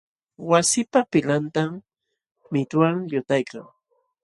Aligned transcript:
Wasipa 0.49 1.01
pilqantam 1.11 1.71
mituwan 2.51 2.97
llutaykan. 3.11 3.65